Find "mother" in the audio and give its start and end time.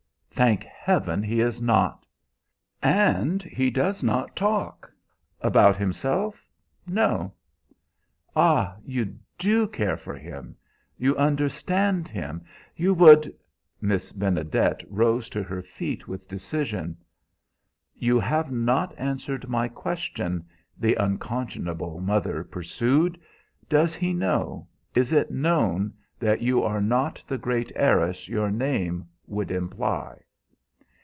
21.99-22.43